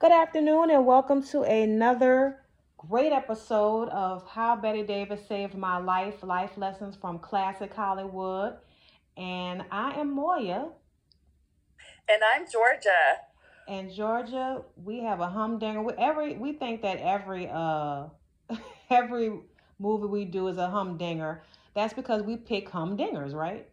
[0.00, 2.40] Good afternoon, and welcome to another
[2.78, 8.54] great episode of How Bette Davis Saved My Life Life Lessons from Classic Hollywood.
[9.18, 10.68] And I am Moya.
[12.08, 13.18] And I'm Georgia.
[13.68, 15.82] And Georgia, we have a humdinger.
[15.82, 18.06] We, every we think that every uh
[18.88, 19.32] every
[19.78, 21.42] movie we do is a humdinger.
[21.74, 23.68] That's because we pick humdingers, right?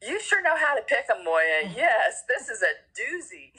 [0.00, 1.72] You sure know how to pick them, Moya.
[1.76, 3.50] Yes, this is a doozy.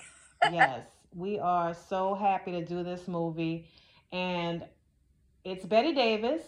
[0.51, 3.67] Yes, we are so happy to do this movie.
[4.11, 4.63] And
[5.43, 6.41] it's Bette Davis,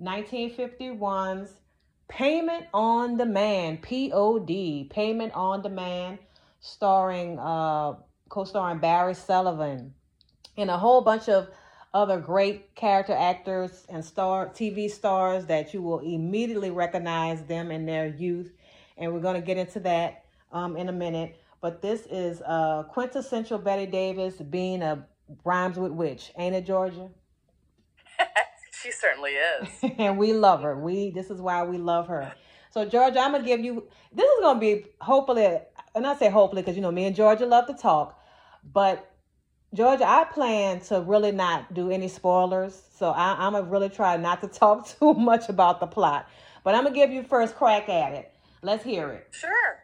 [0.00, 1.52] 1951's
[2.08, 6.18] Payment on Demand, P-O-D, Payment on Demand,
[6.60, 7.94] starring, uh,
[8.28, 9.94] co-starring Barry Sullivan
[10.56, 11.48] and a whole bunch of
[11.92, 17.86] other great character actors and star TV stars that you will immediately recognize them in
[17.86, 18.52] their youth.
[18.96, 21.40] And we're going to get into that um, in a minute.
[21.60, 25.06] But this is uh, quintessential Bette Davis being a
[25.44, 27.08] rhymes with witch, ain't it, Georgia?
[28.82, 29.68] she certainly is.
[29.98, 30.78] and we love her.
[30.78, 32.32] We this is why we love her.
[32.70, 35.58] So Georgia, I'm gonna give you this is gonna be hopefully
[35.94, 38.18] and I say hopefully because you know me and Georgia love to talk,
[38.72, 39.06] but
[39.72, 44.16] Georgia, I plan to really not do any spoilers, so I, am gonna really try
[44.16, 46.28] not to talk too much about the plot.
[46.64, 48.32] But I'm gonna give you first crack at it.
[48.62, 49.28] Let's hear it.
[49.30, 49.78] Sure.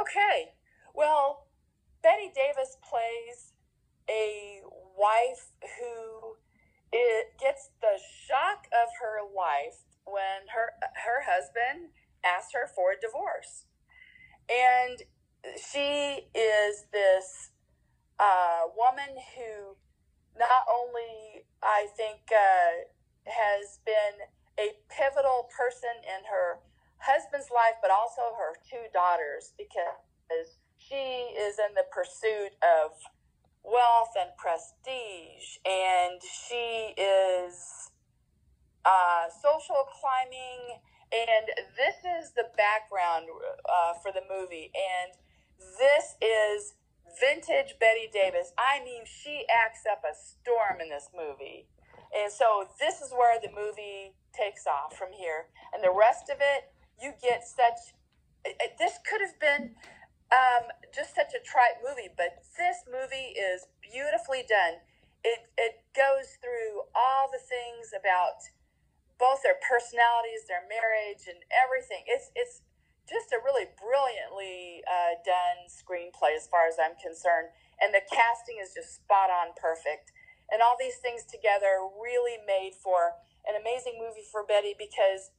[0.00, 0.52] Okay.
[0.94, 1.46] Well,
[2.02, 3.52] Bette Davis plays
[4.08, 4.60] a
[4.96, 6.36] wife who
[6.92, 10.72] it gets the shock of her life when her
[11.04, 11.90] her husband
[12.24, 13.66] asks her for a divorce,
[14.50, 15.02] and
[15.56, 17.50] she is this
[18.18, 19.76] uh, woman who
[20.38, 22.84] not only I think uh,
[23.26, 24.26] has been
[24.58, 26.60] a pivotal person in her
[26.98, 30.58] husband's life, but also her two daughters because
[30.88, 32.92] she is in the pursuit of
[33.64, 37.90] wealth and prestige, and she is
[38.84, 40.82] uh, social climbing.
[41.12, 43.26] And this is the background
[43.68, 44.72] uh, for the movie.
[44.72, 45.12] And
[45.78, 46.74] this is
[47.20, 48.52] vintage Bette Davis.
[48.56, 51.68] I mean, she acts up a storm in this movie.
[52.16, 55.52] And so this is where the movie takes off from here.
[55.72, 57.92] And the rest of it, you get such.
[58.78, 59.76] This could have been
[60.32, 64.80] um, just such a trite movie, but this movie is beautifully done.
[65.22, 68.40] It it goes through all the things about
[69.20, 72.02] both their personalities, their marriage, and everything.
[72.08, 72.64] It's it's
[73.04, 78.56] just a really brilliantly uh, done screenplay as far as I'm concerned, and the casting
[78.56, 80.10] is just spot on perfect.
[80.50, 83.16] And all these things together really made for
[83.48, 85.32] an amazing movie for Betty because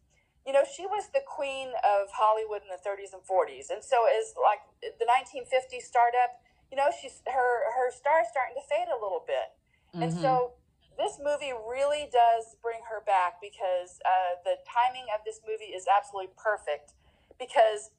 [0.46, 3.72] you know, she was the queen of Hollywood in the 30s and 40s.
[3.72, 8.56] And so as like the 1950s startup, you know, she's her her star is starting
[8.59, 9.56] to fade a little bit.
[9.96, 10.04] Mm-hmm.
[10.04, 10.59] And so
[10.98, 15.88] this movie really does bring her back because uh, the timing of this movie is
[15.88, 16.94] absolutely perfect.
[17.40, 17.94] Because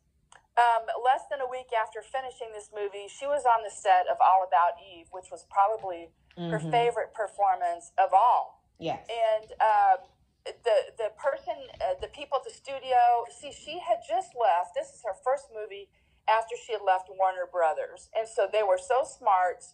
[0.54, 4.18] um, less than a week after finishing this movie, she was on the set of
[4.22, 6.54] All About Eve, which was probably mm-hmm.
[6.54, 8.62] her favorite performance of all.
[8.78, 9.06] Yes.
[9.10, 9.96] And uh,
[10.44, 13.24] the the person, uh, the people at the studio.
[13.32, 14.76] See, she had just left.
[14.76, 15.88] This is her first movie
[16.28, 19.64] after she had left Warner Brothers, and so they were so smart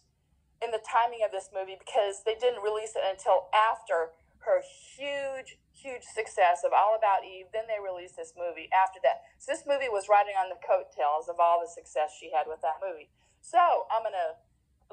[0.63, 4.13] in the timing of this movie because they didn't release it until after
[4.45, 7.49] her huge, huge success of All About Eve.
[7.51, 9.25] Then they released this movie after that.
[9.41, 12.61] So this movie was riding on the coattails of all the success she had with
[12.61, 13.09] that movie.
[13.41, 13.59] So
[13.89, 14.37] I'm gonna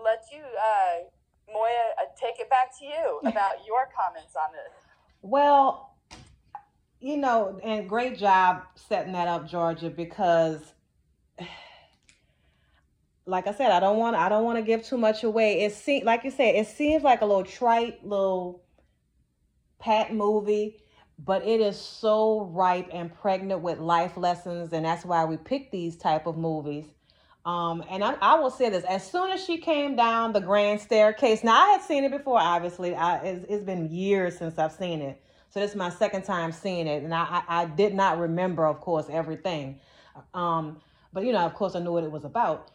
[0.01, 1.09] let you, uh,
[1.53, 4.88] Moya, uh, take it back to you about your comments on this.
[5.23, 5.97] Well,
[7.01, 10.61] you know, and great job setting that up, Georgia, because
[13.27, 15.63] like I said, I don't want I don't want to give too much away.
[15.63, 18.63] It seems like you said, it seems like a little trite little
[19.79, 20.77] pat movie,
[21.19, 25.71] but it is so ripe and pregnant with life lessons, and that's why we pick
[25.71, 26.87] these type of movies.
[27.49, 30.83] Um, and I, I, will say this: as soon as she came down the grand
[30.83, 32.39] staircase, now I had seen it before.
[32.39, 36.25] Obviously, I, it's, it's been years since I've seen it, so this is my second
[36.25, 39.81] time seeing it, and I, I, I did not remember, of course, everything.
[40.35, 40.83] Um,
[41.15, 42.71] but you know, of course, I knew what it was about.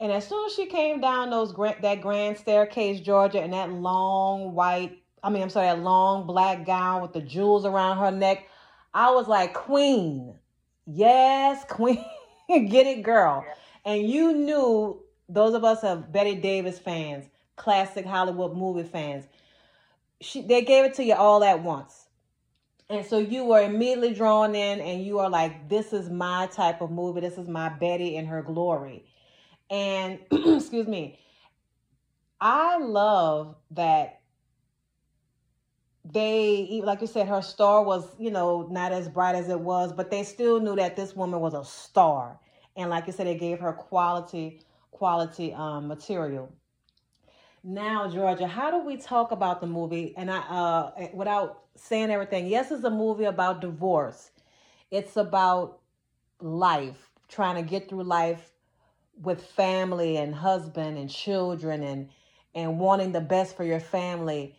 [0.00, 3.70] And as soon as she came down those grand, that grand staircase, Georgia, and that
[3.70, 8.10] long white, I mean, I'm sorry, that long black gown with the jewels around her
[8.10, 8.48] neck,
[8.92, 10.34] I was like, Queen,
[10.84, 12.04] yes, Queen,
[12.48, 13.44] get it, girl.
[13.46, 13.54] Yeah
[13.84, 19.24] and you knew those of us of Bette Davis fans, classic Hollywood movie fans,
[20.20, 22.06] she, they gave it to you all at once.
[22.90, 26.80] And so you were immediately drawn in and you are like, this is my type
[26.80, 27.20] of movie.
[27.20, 29.04] This is my Betty in her glory.
[29.70, 31.18] And excuse me,
[32.40, 34.20] I love that
[36.04, 39.92] they, like you said, her star was, you know, not as bright as it was,
[39.92, 42.40] but they still knew that this woman was a star.
[42.80, 44.60] And like you said, they gave her quality,
[44.90, 46.52] quality um, material.
[47.62, 50.14] Now, Georgia, how do we talk about the movie?
[50.16, 54.30] And I, uh, without saying everything, yes, it's a movie about divorce.
[54.90, 55.80] It's about
[56.40, 58.52] life, trying to get through life
[59.22, 62.08] with family and husband and children and
[62.54, 64.56] and wanting the best for your family.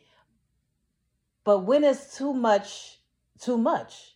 [1.44, 3.00] But when is too much
[3.39, 4.15] too much?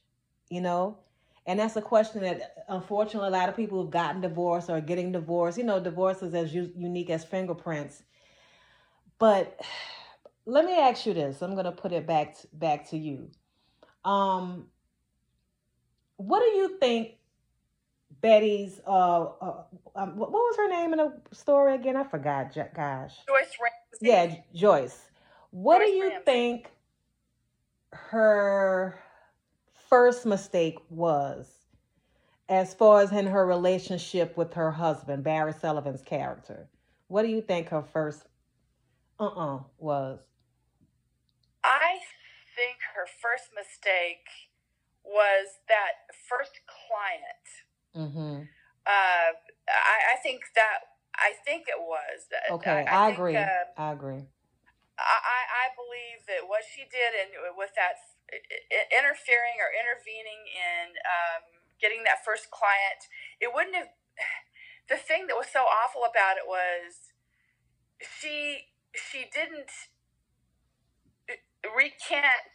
[0.49, 0.99] You know?
[1.47, 5.11] And that's a question that unfortunately a lot of people have gotten divorced or getting
[5.11, 5.57] divorced.
[5.57, 8.01] You know, divorce is as u- unique as fingerprints.
[9.19, 9.61] But
[10.45, 11.41] let me ask you this.
[11.41, 13.29] I'm going to put it back back to you.
[14.03, 14.67] Um
[16.17, 17.15] what do you think
[18.21, 19.63] Betty's uh, uh
[19.95, 21.95] um, what was her name in the story again?
[21.97, 22.53] I forgot.
[22.53, 23.15] Gosh.
[23.27, 23.99] Joyce Ramsey.
[24.01, 25.09] Yeah, Joyce.
[25.51, 26.23] What Joyce do you Ramsey.
[26.25, 26.71] think
[27.91, 28.99] her
[29.95, 31.47] first mistake was
[32.49, 36.67] as far as in her relationship with her husband, Barry Sullivan's character?
[37.07, 38.25] What do you think her first
[39.21, 40.19] uh-uh was?
[41.63, 41.99] I
[42.57, 44.27] think her first mistake
[45.05, 47.47] was that first client.
[47.95, 48.41] Mm-hmm.
[48.85, 49.29] Uh,
[49.71, 50.79] I, I think that
[51.15, 52.27] I think it was.
[52.51, 53.37] Okay, I, I think, agree.
[53.37, 54.27] Uh, I agree.
[54.99, 57.95] I, I believe that what she did and with that
[58.91, 61.43] interfering or intervening in um,
[61.79, 63.91] getting that first client, it wouldn't have.
[64.85, 67.09] The thing that was so awful about it was
[67.97, 69.73] she she didn't
[71.25, 71.41] uh,
[71.73, 72.53] recant.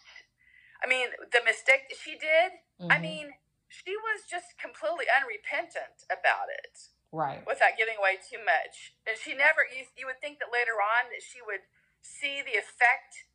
[0.79, 2.63] I mean, the mistake that she did.
[2.79, 2.95] Mm-hmm.
[2.95, 3.35] I mean,
[3.71, 9.35] she was just completely unrepentant about it right without giving away too much and she
[9.35, 11.63] never you, you would think that later on that she would
[12.03, 13.30] see the effect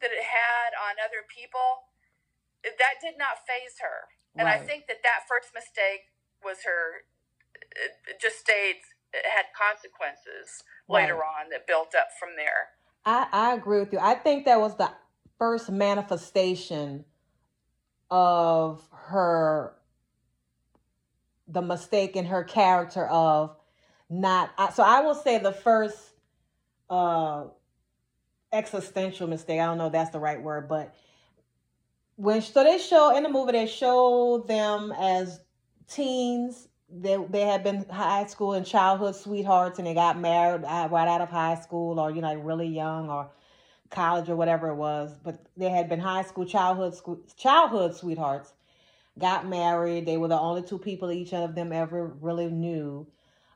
[0.00, 1.88] that it had on other people
[2.62, 4.60] that did not phase her and right.
[4.60, 6.12] i think that that first mistake
[6.44, 7.06] was her
[8.08, 8.80] it just stayed
[9.12, 11.02] it had consequences right.
[11.02, 14.60] later on that built up from there I, I agree with you i think that
[14.60, 14.90] was the
[15.38, 17.04] first manifestation
[18.10, 19.74] of her
[21.48, 23.56] the mistake in her character of
[24.08, 25.98] not so i will say the first
[26.90, 27.44] uh
[28.56, 30.94] existential mistake i don't know if that's the right word but
[32.16, 35.40] when so they show in the movie they show them as
[35.88, 41.08] teens they they had been high school and childhood sweethearts and they got married right
[41.08, 43.30] out of high school or you know really young or
[43.90, 48.52] college or whatever it was but they had been high school childhood school childhood sweethearts
[49.18, 50.06] got married.
[50.06, 53.06] They were the only two people each of them ever really knew.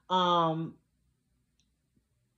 [0.08, 0.74] Um,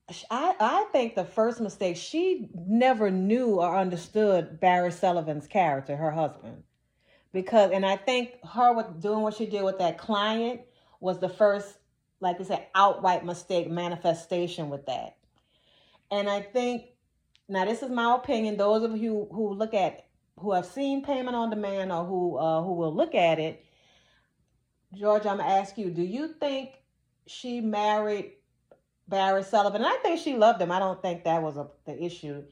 [0.09, 6.11] I, I think the first mistake, she never knew or understood Barry Sullivan's character, her
[6.11, 6.63] husband.
[7.31, 10.61] Because, and I think her with doing what she did with that client
[10.99, 11.75] was the first,
[12.19, 15.15] like you said, outright mistake manifestation with that.
[16.11, 16.85] And I think,
[17.49, 20.05] now this is my opinion, those of you who look at
[20.37, 23.63] who have seen payment on demand or who uh, who will look at it,
[24.93, 26.81] George, I'm gonna ask you: Do you think
[27.27, 28.33] she married
[29.07, 29.81] Barry Sullivan?
[29.81, 30.71] And I think she loved him.
[30.71, 32.43] I don't think that was a, the issue.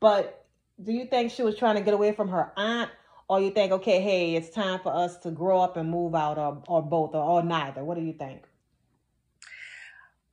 [0.00, 0.46] But
[0.82, 2.90] do you think she was trying to get away from her aunt,
[3.28, 6.38] or you think, okay, hey, it's time for us to grow up and move out,
[6.38, 7.84] or or both, or, or neither?
[7.84, 8.44] What do you think?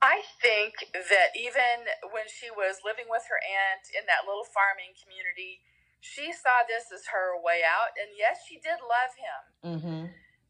[0.00, 4.94] I think that even when she was living with her aunt in that little farming
[4.94, 5.64] community,
[6.00, 9.40] she saw this as her way out, and yes, she did love him.
[9.66, 10.04] Mm-hmm.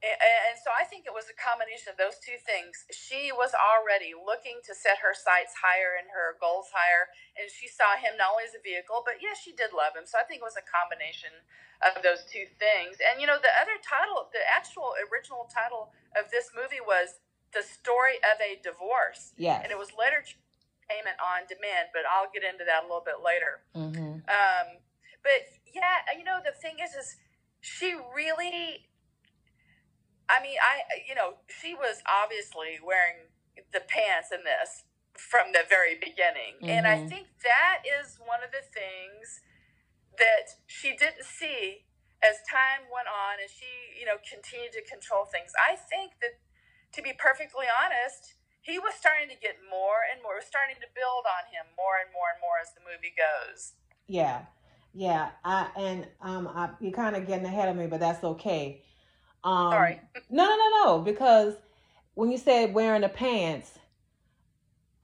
[0.07, 2.87] And, so I think it was a combination of those two things.
[2.95, 7.67] She was already looking to set her sights higher and her goals higher, and she
[7.67, 10.07] saw him not only as a vehicle, but yes, she did love him.
[10.07, 11.35] So I think it was a combination
[11.83, 13.03] of those two things.
[13.03, 17.19] And you know, the other title, the actual original title of this movie was
[17.55, 20.23] "The Story of a Divorce." Yes, and it was later
[20.87, 23.63] payment on demand, but I'll get into that a little bit later.
[23.75, 24.23] Mm-hmm.
[24.31, 24.67] Um,
[25.23, 27.19] but yeah, you know, the thing is, is
[27.61, 28.87] she really,
[30.29, 33.31] I mean, I, you know, she was obviously wearing
[33.73, 36.61] the pants in this from the very beginning.
[36.61, 36.73] Mm-hmm.
[36.73, 37.09] And I mm-hmm.
[37.09, 39.41] think that is one of the things
[40.19, 41.87] that she didn't see
[42.25, 45.53] as time went on and she, you know, continued to control things.
[45.57, 46.41] I think that,
[46.97, 51.29] to be perfectly honest, he was starting to get more and more, starting to build
[51.29, 53.77] on him more and more and more as the movie goes.
[54.09, 54.49] Yeah.
[54.97, 58.81] Yeah, I and um, I, you're kind of getting ahead of me, but that's okay.
[59.45, 60.01] Um, Sorry.
[60.31, 60.99] no, no, no, no.
[61.01, 61.55] Because
[62.15, 63.79] when you said wearing the pants,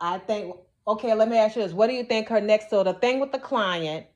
[0.00, 1.72] I think okay, let me ask you this.
[1.72, 4.06] What do you think her next so the thing with the client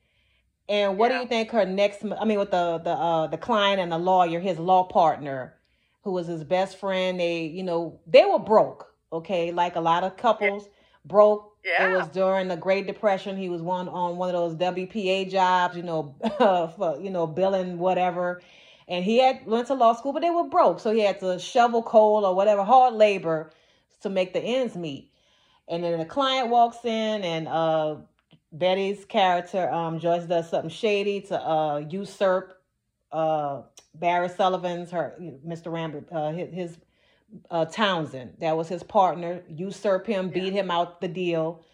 [0.68, 1.18] and what Yeah.
[1.18, 3.98] do you think her next I mean with the the uh the client and the
[3.98, 5.54] lawyer, his law partner,
[6.02, 9.52] who was his best friend, they, you know, they were broke, okay?
[9.52, 10.68] Like a lot of couples
[11.04, 11.52] broke.
[11.64, 11.86] Yeah.
[11.86, 13.36] It was during the Great Depression.
[13.36, 16.14] He was one on one of those WPA jobs, you know,
[16.76, 18.40] for you know, billing whatever.
[18.88, 20.80] And he had went to law school, but they were broke.
[20.80, 23.50] So he had to shovel coal or whatever, hard labor
[24.02, 25.10] to make the ends meet.
[25.68, 27.96] And then the client walks in and uh
[28.52, 32.58] Betty's character, um, Joyce does something shady to uh usurp
[33.10, 33.62] uh
[33.94, 35.16] Barry Sullivan's her
[35.46, 35.72] Mr.
[35.72, 36.78] Rambert, uh his, his
[37.50, 38.34] uh Townsend.
[38.38, 41.64] That was his partner, usurp him, beat him out the deal.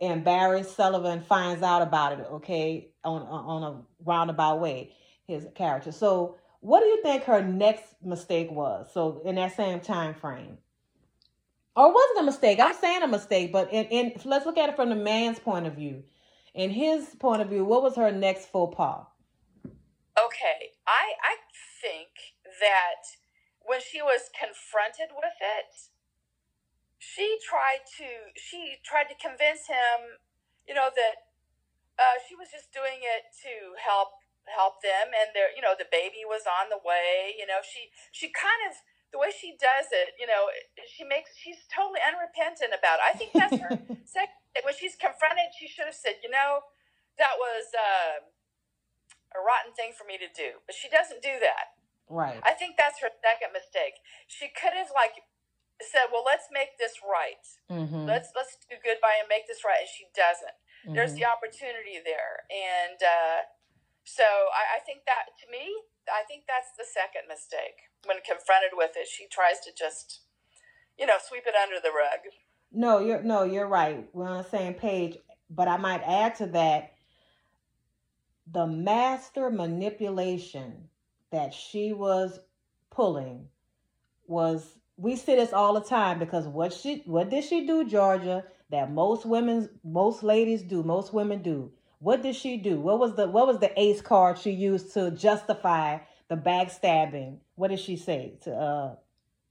[0.00, 4.92] And Barry Sullivan finds out about it, okay, on on a roundabout way,
[5.28, 5.92] his character.
[5.92, 8.88] So what do you think her next mistake was?
[8.92, 10.58] So in that same time frame.
[11.76, 12.58] Or was it a mistake?
[12.58, 15.66] I'm saying a mistake, but in, in let's look at it from the man's point
[15.66, 16.02] of view.
[16.54, 19.06] In his point of view, what was her next faux pas?
[20.18, 21.36] Okay, I I
[21.80, 22.10] think
[22.58, 23.06] that
[23.62, 25.70] when she was confronted with it,
[26.98, 30.18] she tried to she tried to convince him,
[30.66, 31.30] you know, that
[31.94, 34.17] uh, she was just doing it to help
[34.52, 37.36] help them, and their you know the baby was on the way.
[37.36, 38.76] You know, she she kind of
[39.08, 40.52] the way she does it, you know,
[40.84, 43.08] she makes she's totally unrepentant about it.
[43.08, 43.72] I think that's her
[44.04, 44.36] second.
[44.60, 46.68] When she's confronted, she should have said, you know,
[47.16, 47.72] that was.
[47.72, 48.28] Uh,
[49.36, 50.62] a rotten thing for me to do.
[50.64, 51.76] But she doesn't do that.
[52.08, 52.40] right.
[52.44, 54.00] I think that's her second mistake.
[54.28, 55.20] She could have like
[55.82, 57.44] said, "Well, let's make this right.
[57.68, 58.08] Mm-hmm.
[58.08, 60.56] Let's let's do good by and make this right." And she doesn't.
[60.94, 61.26] There's mm-hmm.
[61.26, 63.38] the opportunity there, and uh,
[64.08, 65.68] so I, I think that to me,
[66.08, 67.92] I think that's the second mistake.
[68.06, 70.22] When confronted with it, she tries to just,
[70.98, 72.32] you know, sweep it under the rug.
[72.72, 74.08] No, you're no, you're right.
[74.14, 75.18] We're on the same page.
[75.50, 76.92] But I might add to that
[78.50, 80.88] the master manipulation
[81.30, 82.40] that she was
[82.90, 83.48] pulling
[84.26, 88.44] was we see this all the time because what she what did she do, Georgia,
[88.70, 91.72] that most women most ladies do, most women do.
[92.00, 92.80] What did she do?
[92.80, 97.38] What was the what was the ace card she used to justify the backstabbing?
[97.56, 98.94] What did she say to uh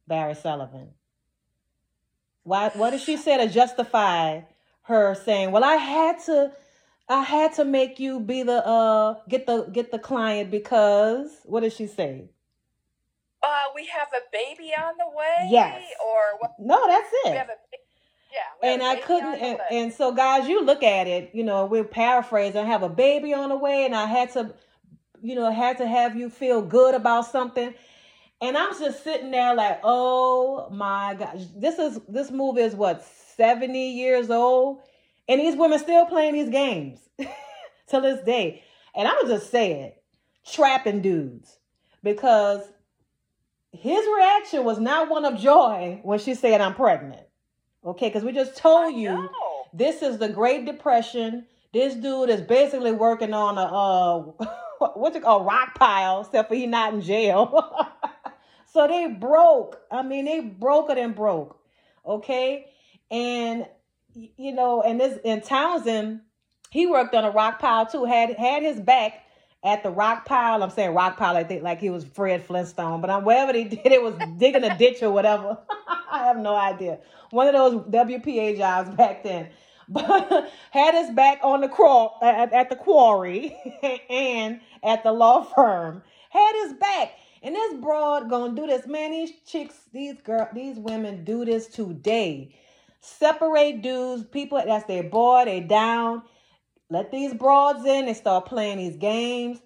[0.08, 0.90] Barry Sullivan?
[2.44, 4.42] Why what did she say to justify
[4.84, 6.52] her saying, Well, I had to
[7.10, 11.62] I had to make you be the uh get the get the client because what
[11.62, 12.30] did she say?
[13.44, 15.48] Uh, we have a baby on the way.
[15.52, 15.82] Yes.
[16.06, 16.52] Or what?
[16.60, 17.38] No, that's We it.
[17.38, 17.60] have a
[18.64, 18.70] yeah.
[18.70, 22.62] and I couldn't and, and so guys, you look at it, you know, we're paraphrasing,
[22.62, 24.54] I have a baby on the way and I had to
[25.22, 27.74] you know, had to have you feel good about something.
[28.42, 33.04] And I'm just sitting there like, oh my gosh, this is this movie is what
[33.36, 34.82] 70 years old,
[35.28, 37.00] and these women still playing these games
[37.88, 38.64] till this day.
[38.96, 39.94] And I'm just saying,
[40.46, 41.58] trapping dudes
[42.04, 42.62] because
[43.72, 47.27] his reaction was not one of joy when she said, "I'm pregnant."
[47.88, 49.30] Okay, because we just told you
[49.74, 51.46] this is the Great Depression.
[51.74, 56.56] This dude is basically working on a uh, what's it called, rock pile, except for
[56.56, 57.88] he not in jail.
[58.74, 59.80] so they broke.
[59.90, 61.62] I mean, they broke it and broke.
[62.06, 62.66] Okay,
[63.10, 63.66] and
[64.14, 66.20] you know, and this in Townsend,
[66.70, 68.04] he worked on a rock pile too.
[68.04, 69.24] Had had his back
[69.64, 70.62] at the rock pile.
[70.62, 71.38] I'm saying rock pile.
[71.38, 74.66] I think like he was Fred Flintstone, but I'm wherever they did it was digging
[74.66, 75.58] a ditch or whatever.
[76.10, 77.00] I have no idea.
[77.32, 79.50] One of those WPA jobs back then.
[79.90, 83.56] But had his back on the crawl at, at the quarry
[84.10, 86.04] and at the law firm.
[86.30, 87.12] Had his back.
[87.42, 88.86] And this broad gonna do this.
[88.86, 92.54] Man, these chicks, these girl, these women do this today.
[93.00, 96.24] Separate dudes, people that's their boy, they down.
[96.90, 98.08] Let these broads in.
[98.08, 99.60] They start playing these games,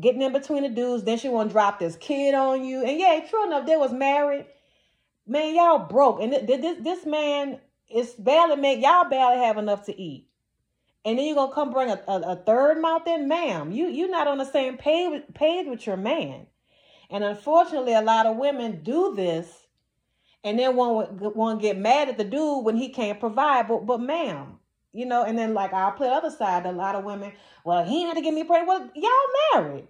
[0.00, 1.04] getting in between the dudes.
[1.04, 2.84] Then she want to drop this kid on you.
[2.84, 4.46] And yeah, true enough, they was married.
[5.26, 6.20] Man, y'all broke.
[6.20, 10.28] And th- th- this this man is barely make y'all barely have enough to eat.
[11.04, 13.72] And then you're gonna come bring a, a, a third mouth in, ma'am.
[13.72, 16.46] You you're not on the same page page with your man.
[17.10, 19.48] And unfortunately, a lot of women do this,
[20.44, 23.68] and then one one get mad at the dude when he can't provide.
[23.68, 24.58] But but ma'am,
[24.92, 25.24] you know.
[25.24, 26.66] And then like I'll play the other side.
[26.66, 27.32] A lot of women,
[27.64, 28.68] well, he had to get me pregnant.
[28.68, 29.88] Well, y'all married.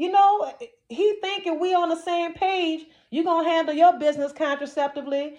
[0.00, 0.50] You know,
[0.88, 2.86] he thinking we on the same page.
[3.10, 5.38] You gonna handle your business contraceptively,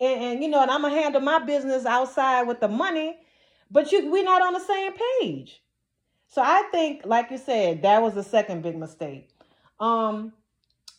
[0.00, 3.16] and, and you know, and I'm gonna handle my business outside with the money.
[3.68, 5.60] But you, we're not on the same page.
[6.28, 9.28] So I think, like you said, that was the second big mistake.
[9.80, 10.32] Um,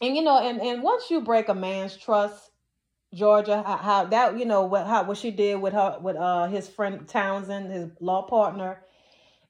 [0.01, 2.51] and you know, and and once you break a man's trust,
[3.13, 6.47] Georgia, how, how that you know what how what she did with her with uh
[6.47, 8.83] his friend Townsend, his law partner.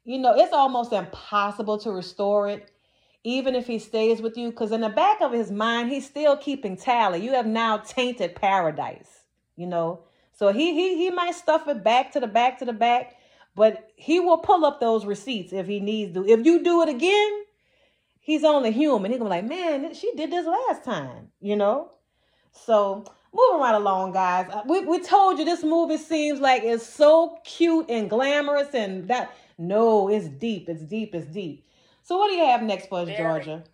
[0.05, 2.71] You know, it's almost impossible to restore it,
[3.27, 6.37] even if he stays with you, because in the back of his mind, he's still
[6.37, 7.21] keeping tally.
[7.21, 9.25] You have now tainted paradise.
[9.57, 10.03] You know,
[10.33, 13.17] so he he he might stuff it back to the back to the back,
[13.53, 16.25] but he will pull up those receipts if he needs to.
[16.25, 17.43] If you do it again,
[18.21, 19.11] he's only human.
[19.11, 21.31] He's gonna be like, man, she did this last time.
[21.41, 21.91] You know,
[22.53, 23.03] so
[23.33, 24.47] moving right along, guys.
[24.49, 29.09] Uh, we, we told you this movie seems like it's so cute and glamorous, and
[29.09, 31.65] that no, it's deep, it's deep, it's deep.
[32.07, 33.19] So, what do you have next for us, Very.
[33.19, 33.67] Georgia?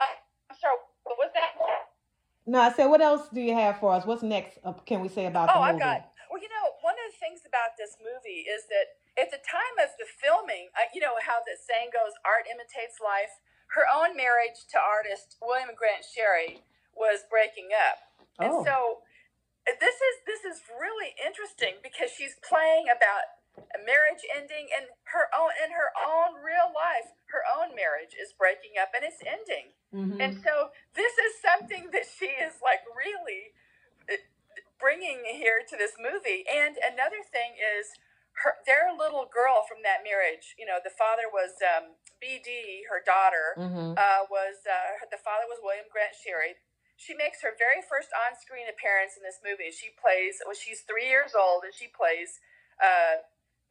[0.00, 1.52] I'm sorry, what was that?
[2.48, 4.08] No, I said, what else do you have for us?
[4.08, 4.56] What's next?
[4.64, 5.84] Uh, can we say about Oh, the movie?
[5.84, 6.08] got.
[6.32, 9.76] Well, you know, one of the things about this movie is that at the time
[9.84, 13.36] of the filming, uh, you know how the saying goes, "Art imitates life."
[13.76, 16.64] Her own marriage to artist William Grant Sherry
[16.96, 18.00] was breaking up,
[18.40, 18.44] Oh.
[18.44, 18.76] and so
[19.78, 23.41] this is this is really interesting because she's playing about
[23.84, 28.78] marriage ending and her own in her own real life, her own marriage is breaking
[28.80, 29.72] up and it's ending.
[29.92, 30.20] Mhm.
[30.20, 33.52] And so this is something that she is like really
[34.08, 34.16] uh,
[34.78, 36.44] bringing here to this movie.
[36.48, 37.92] And another thing is
[38.44, 40.54] her their little girl from that marriage.
[40.58, 42.86] You know, the father was um, B.D.
[42.88, 43.98] Her daughter Mhm.
[43.98, 46.56] uh, was uh, the father was William Grant Sherry.
[46.96, 49.70] She makes her very first on-screen appearance in this movie.
[49.72, 50.54] She plays well.
[50.54, 52.38] She's three years old, and she plays
[52.80, 53.16] uh,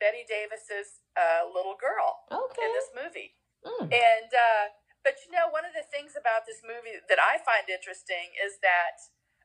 [0.01, 2.65] Bette Davis's uh, little girl Okay.
[2.65, 3.37] in this movie.
[3.61, 3.93] Mm.
[3.93, 4.65] And uh,
[5.05, 8.57] but you know, one of the things about this movie that I find interesting is
[8.65, 8.97] that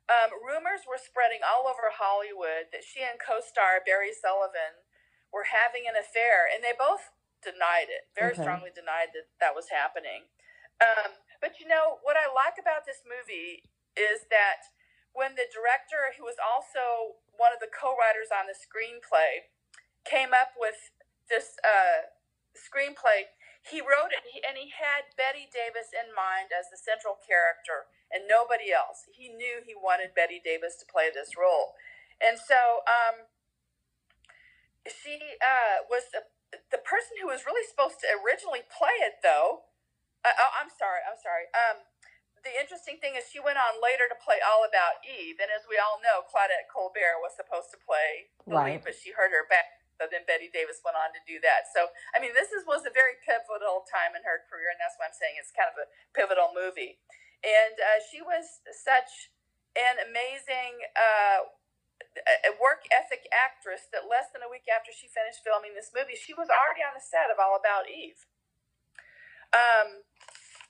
[0.08, 4.80] um, rumors were spreading all over Hollywood that she and co-star Barry Sullivan
[5.34, 7.12] were having an affair, and they both
[7.44, 8.08] denied it.
[8.16, 8.40] Very Okay.
[8.40, 10.32] strongly denied that that was happening.
[10.80, 13.64] Um, but you know what I like about this movie
[13.96, 14.72] is that
[15.16, 19.48] when the director, who was also one of the co-writers on the screenplay,
[20.06, 20.78] came up with
[21.28, 22.10] this uh,
[22.54, 23.28] screenplay,
[23.66, 28.30] he wrote it and he had Bette Davis in mind as the central character and
[28.30, 29.10] nobody else.
[29.10, 31.74] He knew he wanted Bette Davis to play this role.
[32.22, 33.26] And so um,
[34.86, 36.22] she uh, was the,
[36.70, 39.66] the person who was really supposed to originally play it, though.
[40.22, 41.50] Uh, oh, I'm sorry, I'm sorry.
[41.52, 41.82] Um,
[42.46, 45.66] the interesting thing is she went on later to play All About Eve, and as
[45.66, 48.78] we all know, Claudette Colbert was supposed to play the Right.
[48.78, 49.75] lead, but she hurt her back.
[49.96, 51.68] So then Bette Davis went on to do that.
[51.72, 54.96] So I mean, this is, was a very pivotal time in her career, and that's
[55.00, 57.00] why I'm saying it's kind of a pivotal movie.
[57.44, 59.32] And uh, she was such
[59.76, 61.52] an amazing uh,
[62.56, 66.32] work ethic actress that less than a week after she finished filming this movie, she
[66.32, 68.24] was already on the set of All About Eve.
[69.52, 70.04] Um,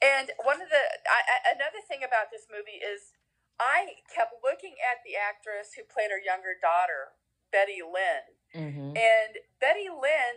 [0.05, 3.17] and one of the I, another thing about this movie is
[3.57, 7.17] I kept looking at the actress who played her younger daughter,
[7.49, 8.97] Betty Lynn, Mhm.
[8.97, 10.37] and Betty Lynn.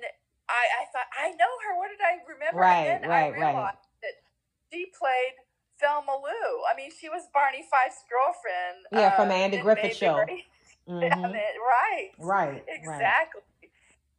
[0.49, 1.77] I, I thought I know her.
[1.77, 2.59] What did I remember?
[2.59, 3.53] Right, and then right, I right.
[3.53, 4.15] realized that
[4.73, 5.37] she played
[5.79, 6.49] Thelma Lou.
[6.65, 8.85] I mean, she was Barney Fife's girlfriend.
[8.91, 10.25] Yeah, from uh, Andy Griffith Show.
[10.89, 11.31] Yeah, Mhm.
[11.31, 12.09] man, right.
[12.17, 12.49] Right.
[12.49, 12.63] Right.
[12.67, 13.41] Exactly.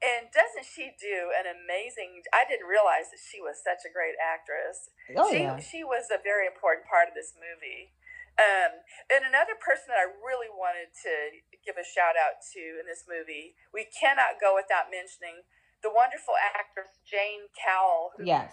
[0.01, 2.23] And doesn't she do an amazing?
[2.33, 4.89] I didn't realize that she was such a great actress.
[5.17, 5.59] Oh she yeah.
[5.61, 7.93] she was a very important part of this movie.
[8.41, 8.73] Um,
[9.13, 11.15] and another person that I really wanted to
[11.61, 15.45] give a shout out to in this movie, we cannot go without mentioning
[15.85, 18.53] the wonderful actress Jane Cowl, who Yes.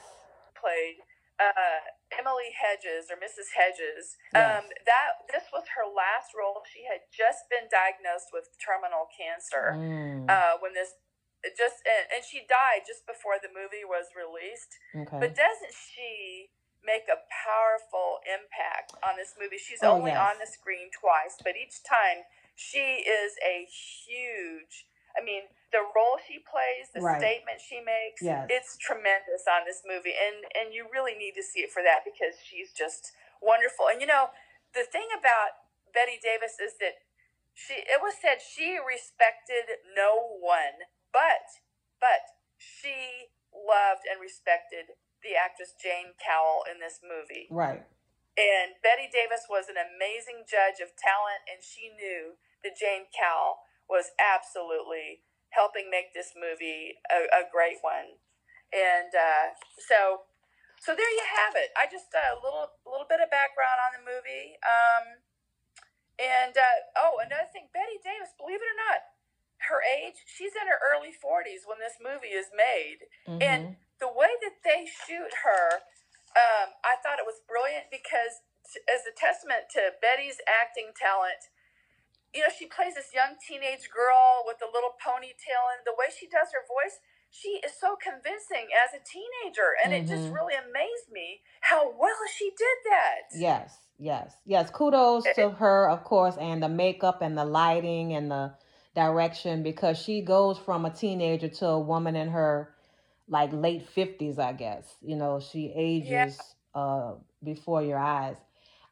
[0.60, 1.00] played
[1.40, 1.86] uh,
[2.18, 3.54] Emily Hedges or Mrs.
[3.54, 4.18] Hedges.
[4.34, 4.42] Yes.
[4.42, 6.66] Um, that this was her last role.
[6.66, 10.26] She had just been diagnosed with terminal cancer Mm.
[10.28, 10.98] uh, when this
[11.56, 14.74] just and, and she died just before the movie was released.
[14.98, 15.20] okay.
[15.22, 16.50] But doesn't she
[16.84, 19.58] make a powerful impact on this movie?
[19.58, 20.20] She's Oh, only yes.
[20.20, 24.88] on the screen twice, but each time she is a huge.
[25.18, 27.20] I mean, the role she plays, the Right.
[27.20, 28.48] statement she makes, Yes.
[28.50, 32.06] it's tremendous on this movie, and and you really need to see it for that
[32.06, 33.88] because she's just wonderful.
[33.90, 34.32] And you know,
[34.74, 35.58] the thing about
[35.94, 37.02] Bette Davis is that
[37.54, 41.62] she it was said she respected no one, but
[42.00, 44.94] but she loved and respected
[45.28, 47.52] the actress Jane Cowl in this movie.
[47.52, 47.84] right.
[48.38, 53.66] And Bette Davis was an amazing judge of talent, and she knew that Jane Cowl
[53.90, 58.22] was absolutely helping make this movie a, a great one.
[58.70, 60.30] And uh, so,
[60.78, 61.74] so there you have it.
[61.74, 64.54] I just uh, a little little bit of background on the movie.
[64.62, 65.26] Um,
[66.22, 69.02] and uh, oh, another thing, Bette Davis, believe it or not,
[69.66, 73.42] her age, she's in her early forties when this movie is made Mhm.
[73.42, 73.62] and
[74.00, 75.82] the way that they shoot her,
[76.38, 78.46] um, I thought it was brilliant because
[78.92, 81.40] as a testament to Betty's acting talent.
[82.36, 86.12] You know, she plays this young teenage girl with a little ponytail, and the way
[86.12, 87.00] she does her voice,
[87.32, 90.36] she is so convincing as a teenager, and it just Mhm.
[90.36, 93.32] really amazed me how well she did that.
[93.34, 94.70] Yes, yes, yes.
[94.70, 98.54] Kudos Eh, to her, of course, and the makeup and the lighting and the
[98.94, 102.76] direction because she goes from a teenager to a woman in her
[103.30, 104.96] like late 50s, I guess.
[105.02, 107.14] You know, she Yeah, ages uh
[107.44, 108.38] before your eyes.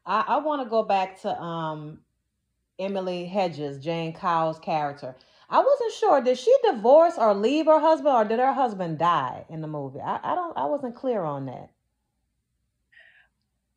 [0.06, 2.00] I, I want to go back to um
[2.80, 5.15] Emily Hedges, Jane Cowl's character.
[5.50, 6.21] I wasn't sure.
[6.21, 10.00] Did she divorce or leave her husband, or did her husband die in the movie?
[10.02, 10.58] I, I don't.
[10.58, 11.69] I wasn't clear on that.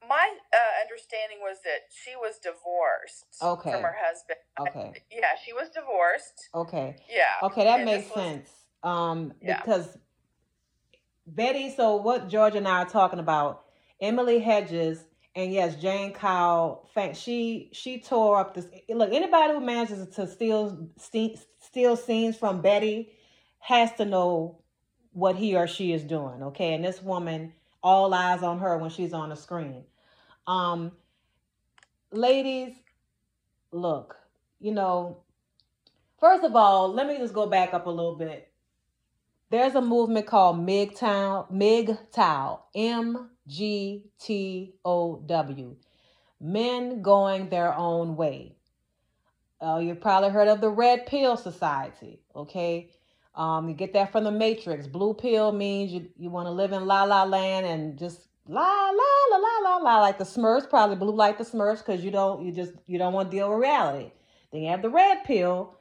[0.09, 3.71] my uh, understanding was that she was divorced from Okay.
[3.83, 4.39] her husband.
[4.61, 5.03] Okay.
[5.13, 6.49] Yeah, she was divorced.
[6.55, 6.97] Okay.
[7.09, 8.51] Yeah, Okay, that and makes this was sense.
[8.83, 9.61] Um, yeah.
[9.63, 9.99] because
[11.35, 13.65] Betty, so what George and I are talking about,
[14.01, 18.67] Emily Hedges, and yes, Jane fa- she she tore up this.
[18.89, 23.13] Look, anybody who manages to steal ste- steal scenes from Betty
[23.59, 24.63] has to know
[25.13, 26.43] what he or she is doing.
[26.45, 29.85] Okay, and this woman, all eyes on her when she's on the screen.
[30.47, 30.93] Um,
[32.11, 32.75] ladies,
[33.71, 34.17] look,
[34.61, 35.25] you know,
[36.19, 38.48] first of all, let me just go back up a little bit
[39.51, 45.77] there's a movement called MGTOW, MGTOW, M G T O W,
[46.41, 48.57] Men Going Their Own Way.
[49.61, 52.91] Uh, you've probably heard of the Red Pill Society, okay?
[53.35, 54.87] Um, you get that from the Matrix.
[54.87, 58.61] Blue pill means you, you want to live in la la land and just la
[58.63, 62.11] la la la la la like the Smurfs, probably blue like the Smurfs because you
[62.11, 64.11] don't you just you don't want to deal with reality.
[64.53, 65.77] Then you have the red pill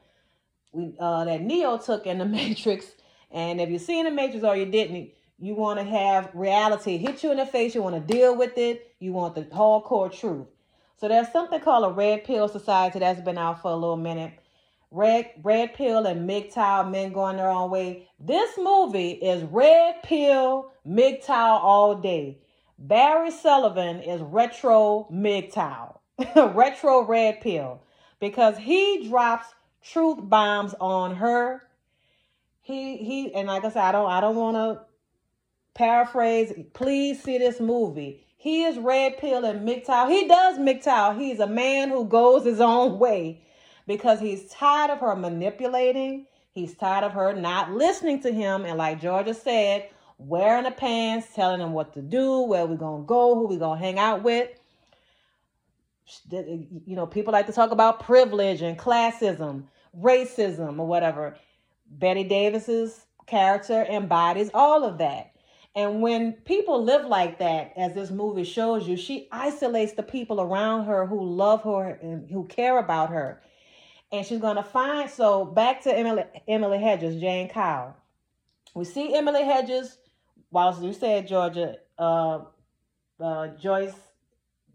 [0.72, 2.86] we, uh, that Neo took in the Matrix.
[3.30, 7.22] And if you've seen the Matrix or you didn't, you want to have reality hit
[7.22, 7.74] you in the face.
[7.74, 8.94] You want to deal with it.
[8.98, 10.46] You want the hardcore truth.
[10.96, 14.32] So there's something called a Red Pill Society that's been out for a little minute.
[14.90, 18.08] Red Red Pill and MGTOW, men going their own way.
[18.18, 22.38] This movie is Red Pill, MGTOW all day.
[22.78, 25.98] Barry Sullivan is retro MGTOW,
[26.54, 27.82] retro Red Pill,
[28.18, 29.46] because he drops
[29.82, 31.67] truth bombs on her
[32.68, 34.84] he he and like I said, I don't I don't want to
[35.72, 36.52] paraphrase.
[36.74, 38.26] Please see this movie.
[38.36, 40.10] He is red pill and MGTOW.
[40.10, 41.18] He does MGTOW.
[41.18, 43.42] He's a man who goes his own way
[43.86, 46.26] because he's tired of her manipulating.
[46.52, 48.66] He's tired of her not listening to him.
[48.66, 53.04] And like Georgia said, wearing the pants, telling him what to do, where we're gonna
[53.04, 54.50] go, who we're gonna hang out with.
[56.30, 59.64] You know, people like to talk about privilege and classism,
[59.98, 61.36] racism, or whatever.
[61.90, 65.32] Bette Davis's character embodies all of that.
[65.74, 70.40] And when people live like that, as this movie shows you, she isolates the people
[70.40, 73.42] around her who love her and who care about her.
[74.10, 77.94] And she's going to find, so back to Emily, Emily Hedges, Jane Cowl.
[78.74, 79.98] We see Emily Hedges,
[80.50, 82.40] whilst you said, Georgia, uh,
[83.20, 83.94] uh, Joyce,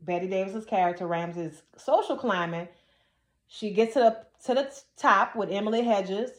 [0.02, 2.68] Bette Davis's character, Ramsey's social climbing.
[3.48, 6.32] She gets the, to the top with Emily Hedges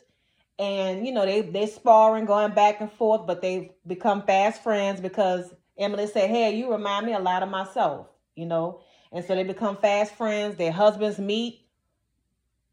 [0.59, 5.01] and you know they they sparring going back and forth but they've become fast friends
[5.01, 8.81] because emily said hey you remind me a lot of myself you know?
[9.13, 10.57] And so they become fast friends.
[10.57, 11.61] Their husbands meet.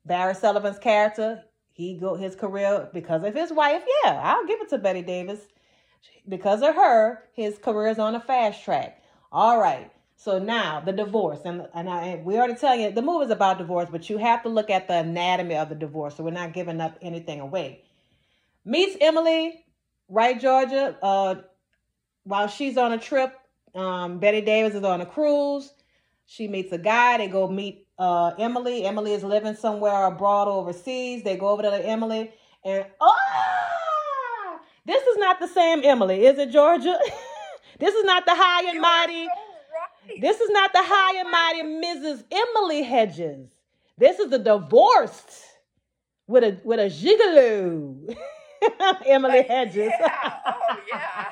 [0.04, 4.68] Barry sullivan's character he go his career because of his wife yeah i'll give it
[4.70, 5.40] to bette davis.
[6.28, 9.04] Because of her his career is on a fast track.
[9.32, 9.92] All right
[10.24, 13.58] so now the divorce and and I, we already telling you the movie is about
[13.58, 16.16] divorce, but you have to look at the anatomy of the divorce.
[16.16, 17.82] So we're not giving up anything away.
[18.64, 19.66] Meets Emily,
[20.08, 20.96] right, Georgia?
[21.02, 21.36] Uh,
[22.24, 23.34] while she's on a trip,
[23.74, 25.74] um, Bette Davis is on a cruise.
[26.28, 27.18] She meets a guy.
[27.18, 28.86] They go meet uh, Emily.
[28.86, 31.24] Emily is living somewhere abroad overseas.
[31.24, 32.32] They go over to Emily,
[32.64, 37.00] and oh, this is not the same Emily, is it, Georgia?
[37.80, 39.28] this is not the high and mighty.
[40.20, 42.24] This is not the high and mighty Mrs.
[42.32, 43.48] Emily Hedges.
[43.98, 45.32] This is the divorced
[46.28, 48.16] with a with a gigolo.
[49.06, 49.92] Emily Hedges.
[50.00, 50.34] Yeah.
[50.46, 51.26] Oh, yeah.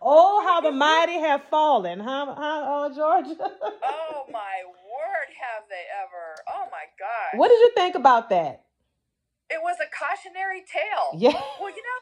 [0.00, 3.36] oh, how the mighty have fallen, huh, huh uh, Georgia?
[3.38, 6.36] Oh my word, have they ever?
[6.48, 7.38] Oh my God.
[7.38, 8.62] what did you think about that?
[9.50, 11.14] It was a cautionary tale.
[11.14, 11.38] Yeah.
[11.60, 11.98] Well, you know,